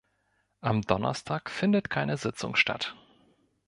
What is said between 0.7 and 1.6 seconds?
Donnerstag